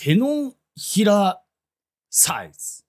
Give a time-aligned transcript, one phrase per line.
[0.00, 1.42] 手のひら
[2.08, 2.84] サイズ。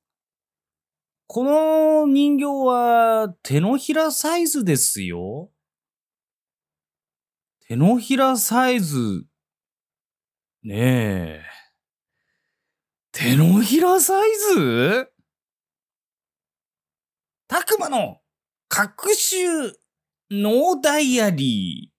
[1.26, 5.50] この人形は手のひらサイズですよ。
[7.68, 9.26] 手のひらサイズ。
[10.62, 11.42] ねえ。
[13.12, 15.12] 手のひらサイズ？
[17.48, 18.18] たくまの
[18.68, 19.74] 各種
[20.30, 21.99] ノーダイアリー。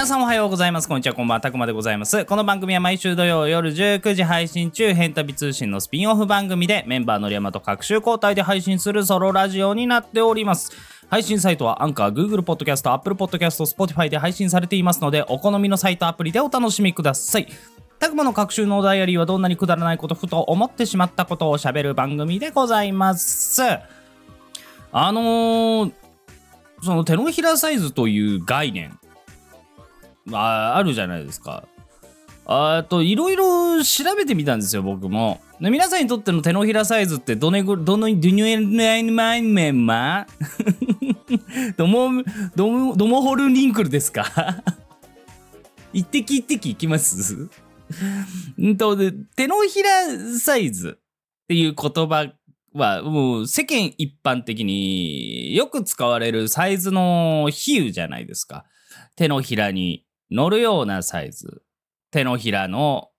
[0.00, 0.88] 皆さんおはようございます。
[0.88, 1.40] こんにちは、こんばんは。
[1.42, 2.24] たくまでございます。
[2.24, 10.72] この番組は毎週土曜夜19時配信中、変旅通信のスピンオフ番組でメンバーのりやまと各週交代で配信するソロラジオになっております。
[11.10, 17.46] 配信サイトはアンカー、Google Podcast、Apple Podcast、Spotify で配信されていますので、お好みのサイトアプリでお楽しみください。
[17.98, 23.60] たくまの各週のダイアリーはどんなにくだらないこと、ふと思ってしまったことを喋る番組でございます。
[24.92, 25.92] あのー、
[26.82, 28.98] その手のひらサイズという概念、
[30.32, 31.64] ああるじゃないですか。
[32.46, 35.40] あと、いろいろ調べてみたんですよ、僕も。
[35.60, 40.26] で皆さんにとっての手のひらサイズってどねぐ、どの、ドニュエナイマイメンマ
[41.76, 42.10] ドモ、
[42.56, 44.24] ドモ、ドモホルリンクルですか？
[45.92, 47.48] 一滴一滴いきます？
[48.60, 52.32] んと、で手のひらサイズっていう言葉
[52.72, 58.64] は、もう世間一般的によく使われるサイズの比喩じゃないですか。
[59.14, 61.62] 手のひらに乗るようなサイズ。
[62.10, 63.10] 手のひらの、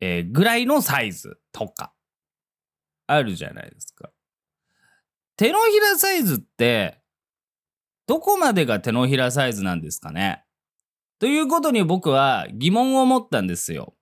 [0.00, 1.92] えーぐらいのサイズとか、
[3.06, 4.10] あるじゃないですか。
[5.36, 7.00] 手のひらサイズって、
[8.06, 10.44] どこまでが手のひらサイズなんですかね？
[11.18, 13.94] ということに僕は疑問を持ったんですよ。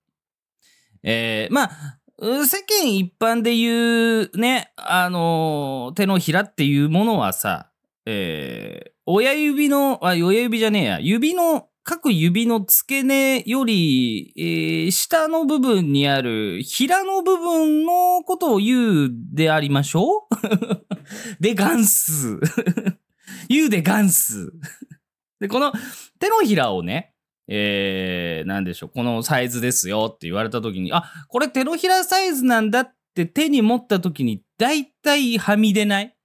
[1.03, 7.71] えーまあ、世間一般で言うね、あのー手のひらっていうものはさ、
[8.05, 20.83] えー親指の、あ、親指じゃねえや、指の、各指の付け根より、えー下の部分にある、ひらの部分のことを言うでありましょう？
[21.39, 22.41] で、ガンス。
[23.49, 24.53] 言うでガンス。
[25.39, 25.73] で、この
[26.19, 27.15] 手のひらをね、
[27.47, 36.17] えー、なんでしょう、このサイズですよって言われた時に、あ、これ手のひらサイズなんだって手に持った時に、だいたいはみ出ない？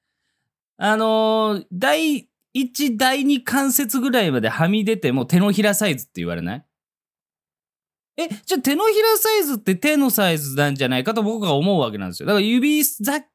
[0.78, 6.66] あのー、第1、第2関節ぐらいまではみ出ても手のひらサイズって言われない？
[8.17, 12.28] え、じゃあ手のひらサイズって手のサイズなんじゃないかと僕が思うわけなんですよ。
[12.28, 12.84] だから指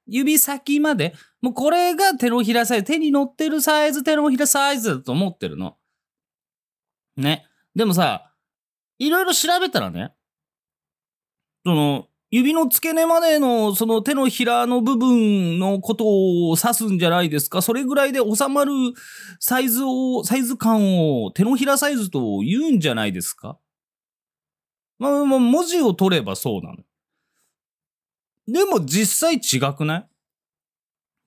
[0.07, 5.77] 指先まで、もうこれが手のひらサイズ、手に乗ってるサイズ、手のひらサイズだと思ってるの。
[7.17, 7.47] ね。
[7.75, 8.35] でもさ、
[8.99, 10.13] いろいろ調べたらね、
[11.65, 17.63] その、指の付け根までのその手のひらの部分のことを指すんじゃないですか？
[17.63, 18.73] それぐらいで収まる
[19.39, 23.59] サイズを、サイズ感を手のひらサイズと言うんじゃないですか？
[24.99, 26.79] まあ、まあ、文字を取ればそうなの。
[28.49, 30.09] でも実際違くない？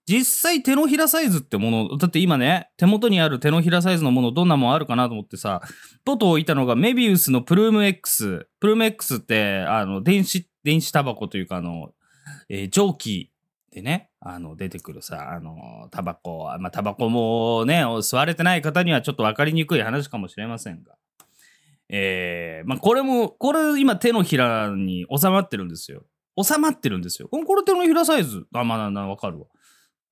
[0.09, 5.61] 実際手のひらサイズってもの、だって今ね、手元にある手のひらサイズのものどんなもんあるかなと思ってさ、
[6.03, 8.47] ポト置いたのがメビウスのプルーム X。
[8.59, 11.91] プルーム X って、あの、電子、電子タバコというか、あの、
[12.49, 13.31] えー蒸気
[13.71, 20.95] でね、あの、出てくるさ、あの、タバコ、まあ、タバコもね、吸われてない方にはちょっとわかりにくい話かもしれませんが。
[21.87, 26.03] えー、まあ、これも、これ今手のひらに収まってるんですよ。
[26.41, 27.29] 収まってるんですよ。
[27.29, 28.47] これ手のひらサイズ。
[28.55, 29.45] あ、まあ、な、な、わかるわ。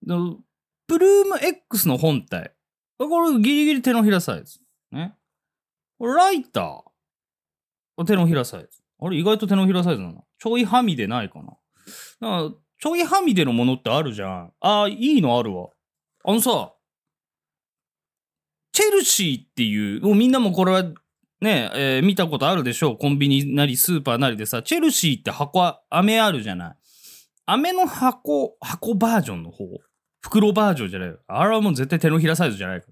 [0.06, 2.54] プルーム X の本体。
[2.98, 4.60] これギリギリ手のひらサイズ。
[4.92, 5.16] ね。
[6.00, 8.06] ライター。
[8.06, 8.70] 手のひらサイズ。
[9.00, 10.24] あれ意外と手のひらサイズなの。
[10.40, 11.58] ちょいはみでないかな。
[12.20, 14.54] なかちょいはみでのものってあるじゃん。
[14.60, 15.70] ああ、いいのあるわ。
[16.24, 16.74] あのさ、
[18.72, 20.84] チェルシーっていう、もうみんなもこれは
[21.42, 22.98] ね、えー見たことあるでしょう。
[22.98, 26.76] コンビニなりスーパーなりでさ、チェルシーって箱、飴あるじゃない。
[27.46, 29.66] 飴の箱、箱バージョンの方。
[30.28, 31.20] 袋バージョンじゃないよ。
[31.28, 32.88] あれはもう絶対手のひらサイズじゃないか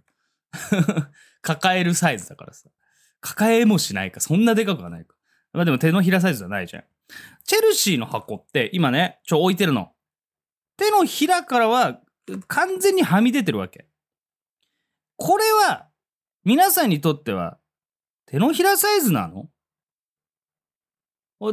[0.71, 1.11] ら。
[1.41, 2.69] 抱えるサイズだからさ。
[3.19, 4.21] 抱えもしないか。
[4.21, 5.15] そんなでかくはないか。
[5.51, 6.83] まあでも手のひらサイズじゃないじゃん。
[7.43, 9.91] チェルシーの箱って今ね、ちょ、置いてるの。
[10.77, 12.01] 手のひらからは
[12.47, 13.87] 完全にはみ出てるわけ。
[15.17, 15.87] これは、
[16.43, 17.57] 皆さんにとっては、
[18.25, 19.49] 手のひらサイズなの？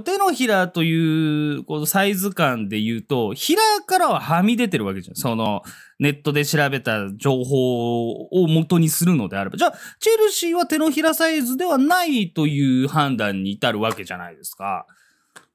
[0.00, 5.16] 手のひらというこのサイズ感で言うと、ひらからははみ出てるわけじゃん。
[5.16, 5.62] その、
[5.98, 9.56] ネットで調べた情報を元にするのであれば。
[9.56, 14.86] じゃあ、チェルシーは手のひらサイズではないという判断に至るわけじゃないですか。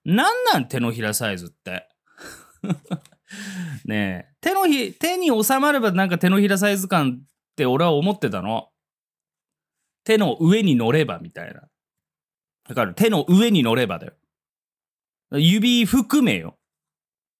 [0.05, 1.87] なんなん手のひらサイズって？
[3.85, 4.35] ねえ。
[4.41, 7.25] 手のひ、手に収まればなんか手のひらサイズ感っ
[7.55, 8.69] て俺は思ってたの。
[10.05, 11.63] 手の上に乗ればみたいな。
[12.69, 14.13] だから手の上に乗ればだよ。
[15.31, 16.57] 指含めよ。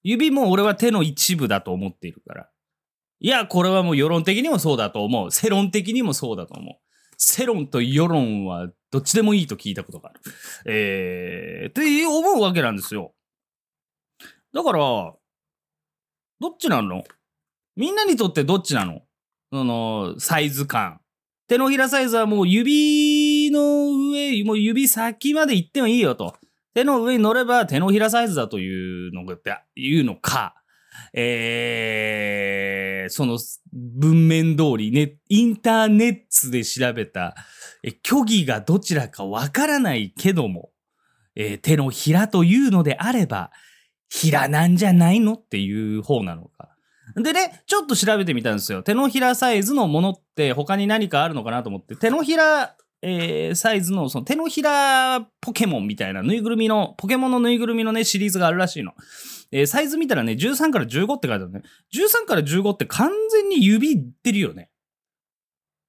[0.03, 2.49] 指も俺は手の一部だと思っているから。
[3.19, 5.31] いや、これはもう世論的にもそうだと思う。
[5.31, 6.75] 世論的にもそうだと思う。
[7.17, 10.21] 世論と世論はどっちでもいいと聞いたことがある。
[10.67, 13.13] えー、って思うわけなんですよ。
[14.53, 15.17] だから、ど
[16.49, 17.03] っちなの？
[17.75, 19.01] みんなにとってどっちなの？
[19.51, 20.99] その、サイズ感。
[21.47, 26.35] 手のひらサイズはもう指の上、もう指先まで行ってもいいよと。
[26.77, 29.35] 手の上に乗れば手のひらサイズだというのが、
[29.75, 30.53] いうのか。
[31.11, 33.39] えー、その
[33.73, 37.33] 文面通りね、インターネットで調べた、
[37.81, 40.69] え虚偽がどちらかわからないけども、
[41.35, 43.49] えー手のひらというのであれば、
[44.07, 46.69] ひらなんじゃないのっていう方なのか。
[47.15, 48.83] でね、ちょっと調べてみたんですよ。
[48.83, 58.93] 手のひらサイズのものって他に何かあるのかなと思って、手のひら、えーサイズのその手のひらポケモンみたいなぬいぐるみの、ポケモンのぬいぐるみのね、シリーズがあるらしいの。
[59.51, 61.61] えーサイズ見たらね、13から15って書いてあるね。
[61.93, 64.69] 13から15って完全に指いってるよね。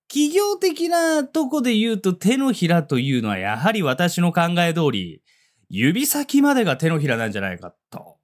[0.09, 5.23] 企業的なとこで言うと手のひらというのはやはり私の考え通り、
[5.69, 8.17] 指先までが手のひらなんじゃないかと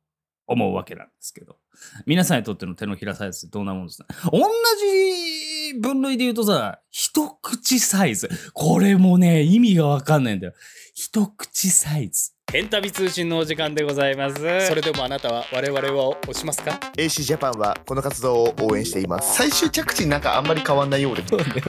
[0.46, 1.58] 思うわけなんですけど。
[2.06, 4.06] 皆さんにとっての手のひらサイズってどんなもんですか？
[4.30, 8.28] 同じ分類で言うとさ、一口サイズ。
[8.52, 10.52] これもね、意味がわかんないんだよ。
[10.94, 12.32] 一口サイズ。
[12.46, 14.36] ペンタビ通信のお時間でございます。
[14.68, 21.22] それでもあなたは我々を押しますか？AC ジャパンはこの活動を応援しています最終着地なんかあんまり変わんないようで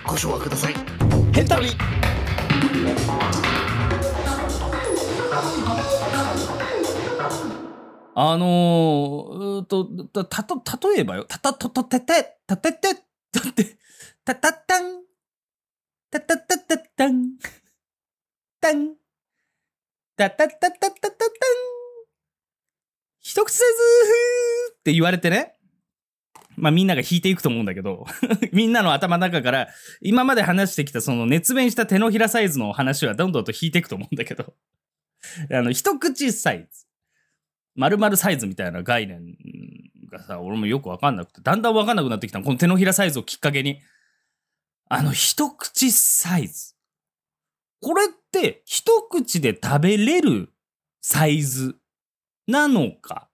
[0.06, 0.74] ご唱和ください
[1.32, 1.70] ペンタビ
[8.18, 11.26] あのー、うーと、た、たと、例えばよ。
[11.26, 12.96] たたととてて、たてて、
[13.30, 13.78] たて、
[14.24, 15.04] たたたん。
[16.10, 17.38] たたたたたん。
[18.62, 18.96] たん。
[20.16, 21.30] たたたたたたたん。
[23.20, 25.56] 一口サイズって言われてね。
[26.56, 28.06] まあみんなが引いていくと思うんだけど、
[28.54, 29.68] みんなの頭の中から
[30.00, 34.56] 今まで話してきたその熱弁した手のひらサイズの話はどんどんと引いていくと思うんだけど、
[35.52, 36.85] あの、一口サイズ。
[37.76, 39.36] 丸々サイズみたいな概念
[40.10, 43.82] がさ、俺もよくわかんなくて、だんだんわかんなくなってきたのこの手のひらサイズをきっかけに。
[44.88, 46.74] あの、一口サイズ。
[47.82, 50.54] これって、一口で食べれる
[51.02, 51.76] サイズ
[52.48, 53.30] なのか？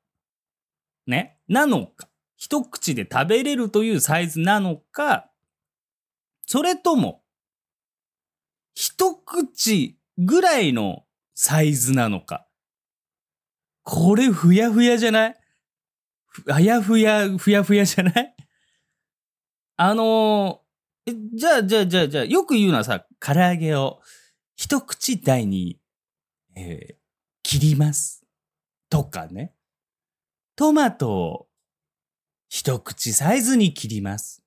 [1.06, 1.38] ね？
[1.48, 2.08] なのか？
[2.38, 5.30] 一口で食べれるというサイズなのか？
[6.48, 7.22] それとも、
[8.74, 11.04] 一口ぐらいの
[11.36, 12.48] サイズなのか？
[13.94, 15.36] これふやふやじゃない？
[16.50, 18.36] あやふや、ふやふやじゃない？
[19.76, 24.00] あのーえじゃあ、じゃあ、じゃあ、じゃあ、よく言うのはさ、唐揚げを
[24.56, 25.78] 一口大に、
[26.56, 26.96] えー
[27.44, 28.24] 切ります。
[28.90, 29.54] とかね。
[30.56, 31.48] トマトを
[32.48, 34.42] 一口サイズに切ります。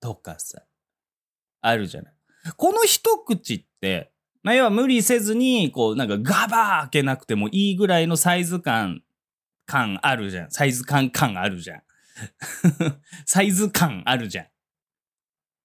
[0.00, 0.62] とかさ。
[1.60, 2.14] あるじゃない。
[2.56, 4.10] この一口って、
[4.46, 9.02] まあ、要は無理せずに、こう、なんかガバー開けなくてもいいぐらいのサイズ感、
[9.66, 10.50] 感あるじゃん。
[10.52, 11.82] サイズ感感あるじゃん。
[13.26, 14.46] サイズ感あるじゃん。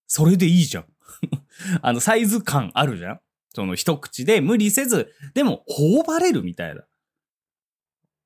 [0.08, 0.86] それでいいじゃん。
[1.84, 3.22] あの、サイズ感あるじゃん。
[3.54, 6.82] その一口で無理せず、でも頬張れるみたいな。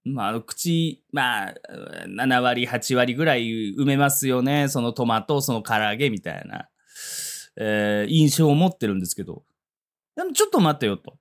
[0.06, 1.54] まあ、口、まあ、
[2.08, 4.70] 7割、8割ぐらい埋めますよね。
[4.70, 6.70] そのトマト、その唐揚げみたいな、
[7.58, 9.44] えー印象を持ってるんですけど。
[10.16, 11.18] でもちょっと待てよと。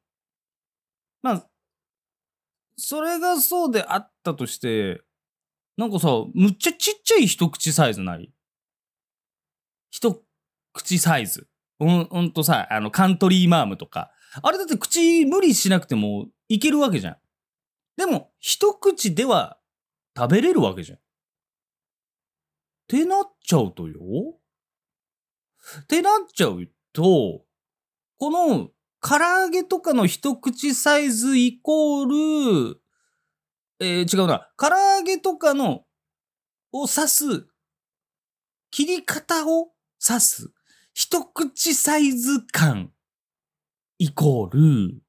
[1.22, 1.46] まあ、
[2.76, 5.00] それがそうであったとして、
[5.76, 8.32] なんかさ、むっちゃちっちゃい一口サイズない？
[9.90, 10.24] 一
[10.72, 11.48] 口サイズ。
[11.78, 14.12] ほんほんとさ、あの、カントリーマームとか。
[14.42, 17.16] あれだって口無理しなくてもいけるわけじゃん。
[17.96, 19.58] でも、一口では
[20.16, 20.98] 食べれるわけじゃん。
[20.98, 21.00] っ
[22.86, 23.98] てなっちゃうとよ。
[25.82, 27.44] ってなっちゃうと、
[28.18, 28.70] この
[29.06, 32.80] 唐揚げとかの一口サイズイコール、
[33.78, 34.48] えー違うな。
[34.56, 35.84] 唐揚げとかの、
[36.72, 37.46] を指す、
[38.70, 40.50] 切り方を指す、
[40.94, 42.92] 一口サイズ感
[43.98, 45.02] イコール、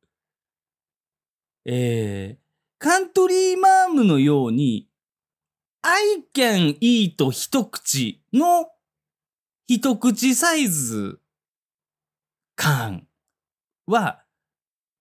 [1.63, 2.37] えー、
[2.77, 4.89] カントリーマームのように、
[5.83, 8.67] I can eat 一口の
[9.67, 11.21] 一口サイズ
[12.57, 13.04] 感
[13.87, 14.23] は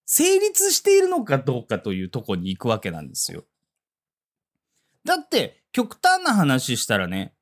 [0.06, 3.44] 成立しているのかどうかというとこに行くわけなんですよ。
[5.04, 7.34] だって、極端な話したらね、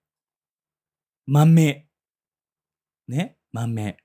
[1.26, 1.88] 豆。
[3.08, 3.36] ね？
[3.52, 3.96] 豆。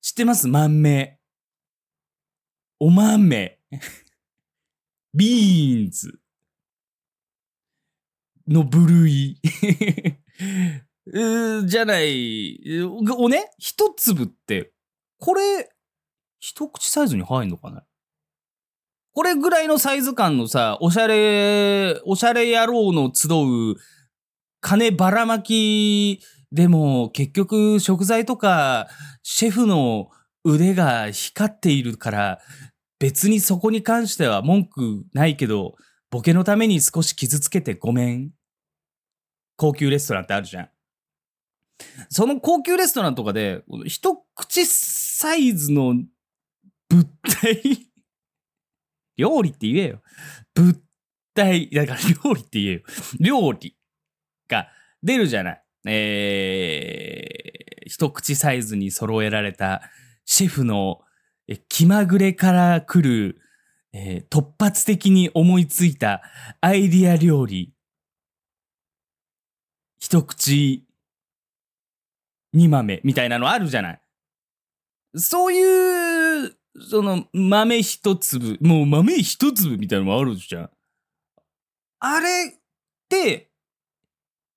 [0.00, 0.48] 知ってます？
[0.48, 1.18] 豆。
[2.78, 3.60] お豆。
[5.14, 6.20] ビーンズ。
[8.48, 9.40] の部類。
[11.06, 12.82] じゃない。
[12.82, 13.50] おね？
[13.58, 14.72] 一粒って、
[15.18, 15.70] これ、
[16.40, 17.84] 一口サイズに入んのかな
[19.12, 23.76] これぐらいのサイズ感のさ、おしゃれ、おしゃれ野郎の集う、
[24.60, 26.20] 金ばらまき
[26.52, 28.88] でも結局食材とか
[29.22, 30.10] シェフの
[30.44, 32.40] 腕が光っているから
[32.98, 35.74] 別にそこに関しては文句ないけど
[36.10, 38.30] ボケのために少し傷つけてごめん。
[39.56, 40.68] 高級レストランってあるじゃん。
[42.08, 45.94] その高級レストランとかで一口サイズの
[46.90, 47.04] 物
[47.42, 47.86] 体？
[49.16, 50.02] 料理って言えよ。
[50.54, 50.78] 物
[51.34, 52.82] 体、だから料理って言えよ。
[53.18, 53.76] 料理
[54.48, 54.68] が
[55.02, 55.64] 出るじゃない。
[55.86, 59.82] えー、一口サイズに揃えられた
[60.26, 61.00] シェフの
[61.68, 63.40] 気まぐれから来る、
[63.92, 66.22] えー突発的に思いついた
[66.60, 67.74] アイディア料理。
[69.98, 70.86] 一口
[72.52, 74.02] 二豆みたいなのあるじゃない。
[75.16, 76.56] そういう、
[76.88, 80.70] その豆一粒、もう豆一粒みたいなのもあるじゃん。
[82.00, 82.60] あれっ
[83.08, 83.50] て、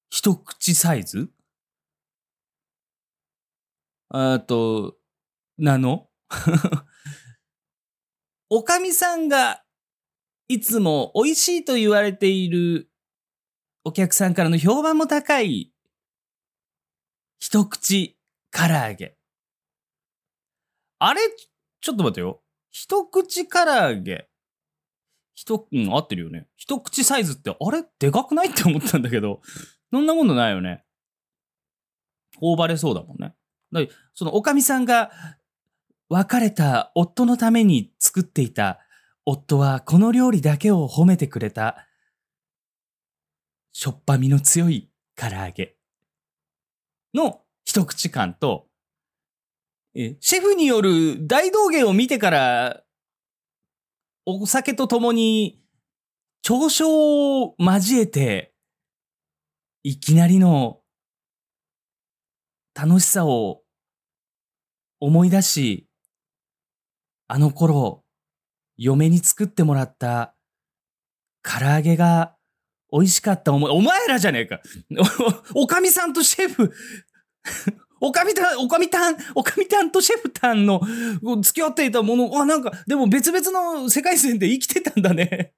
[0.10, 1.30] 一口サイズ？
[4.10, 4.98] あと、
[5.58, 6.10] なの？
[8.50, 9.64] おかみさんが
[10.48, 12.92] いつも美味しいと言われている
[13.84, 15.74] お客さんからの評判も高い
[17.40, 18.18] 一口
[18.52, 19.18] 唐揚げ。
[21.00, 21.22] あれ
[21.84, 22.42] ちょっと待ってよ。
[22.72, 24.30] 一口唐揚げ。
[25.36, 26.48] 一、うん、合ってるよね。
[26.56, 27.84] 一口サイズって、あれ？
[28.00, 28.52] でかくない？
[28.52, 29.42] って思ったんだけど、
[29.92, 30.86] そんなものないよね。
[32.40, 33.36] 頬張れそうだもんね。
[33.74, 33.82] だ
[34.14, 35.12] そのおかみさんが
[36.08, 38.80] 別れた夫のために作っていた
[39.26, 41.86] 夫はこの料理だけを褒めてくれた
[43.74, 45.76] しょっぱみの強い唐揚げ
[47.14, 48.68] の一口感と
[49.96, 52.84] シェフによる大道芸を見てから
[54.26, 55.62] お酒とともに
[56.44, 58.54] 嘲笑を交えて
[59.84, 60.80] いきなりの
[62.74, 63.62] 楽しさを
[65.00, 65.88] 思い出し、
[67.28, 68.04] あの頃、
[68.78, 70.34] 嫁に作ってもらった
[71.44, 72.36] 唐揚げが
[72.92, 74.62] 美味しかった思い、お前らじゃねえか。
[75.54, 76.72] おおかみさんとシェフ、
[78.06, 80.82] おかみたん、おかみたん、おかみたんとシェフたんの
[81.42, 85.54] 付き合っていたもの、あ、なんか、でも別々の世界線で生きてたんだね。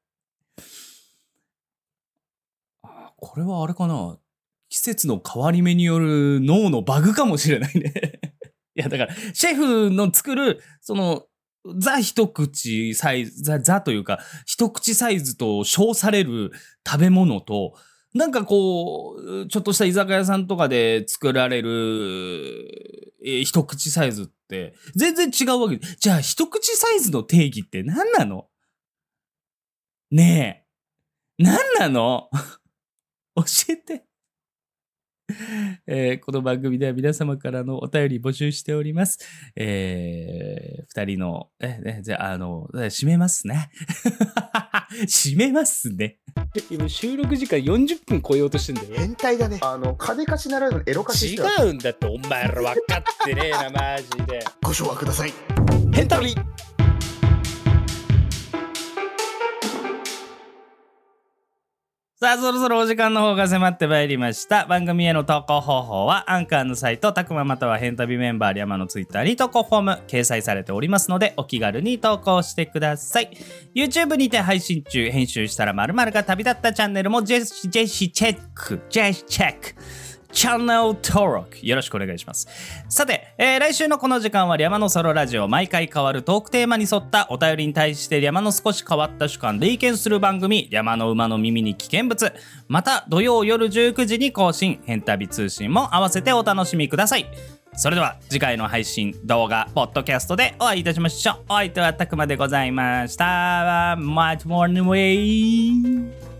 [2.83, 4.19] あこれはあれかな
[4.69, 7.91] 季節の変わり目による脳のバグかもしれないね。
[8.77, 11.25] いや、だから、シェフの作る、その、
[11.79, 16.51] ザ一口サイズ、ザ、ザというか、一口サイズと称される
[16.85, 17.73] 食べ物と、
[18.15, 25.79] なんかこう、ちょっとした居酒屋さんとかで作られる、えー一口サイズって、全然違うわけ。
[25.99, 28.47] じゃあ、一口サイズの定義って何なの？
[30.11, 30.63] ね
[31.39, 31.43] え。
[31.43, 32.29] 何なの？
[33.35, 34.04] 教えて。
[35.87, 39.19] えーこの番組では皆様からのお便り募集しております。
[39.55, 43.69] えー二人の、え、えじゃあ、あの、え締めますね。
[45.07, 46.19] 締めますね。
[46.69, 49.57] 今収録時間40分超えようとしてんだよ変態だね。
[49.61, 55.33] あの、金貸しならぬエロ貸し違うんだってお前ら分かってねえなマジでご唱和ください。
[55.91, 56.07] ヘン
[62.17, 64.65] さあ、そろそろお時間の方が迫ってまいりました。
[64.67, 73.31] 番組への投稿方法は、アンカーのサイト、たくままたはヘンタビメンバーリャマのツイッターに投稿フォーム掲載されておりますので、お気軽に投稿してください。
[73.75, 80.14] YouTube にて配信中、編集したら〇〇が旅立ったチャンネルもジェシ、ジェシチェック、ジェシチェック。
[80.35, 82.47] チャンネル登録よろしくお願いします。
[82.89, 92.33] さて、えー、来週のこの時間は山のソロラジオ毎回変わるトークテーマに沿ったお便りに対して山の少し変わった主観で意見する番組山の馬の耳に危険物
[92.67, 97.25] また土曜夜19時に更新変旅通信も合わせてお楽しみください。
[97.77, 101.35] それでは次回の配信動画ポッドキャストでお会いいたしましょう。
[101.47, 103.95] お相手はたくまでございました。
[103.97, 106.35] またもんウェイ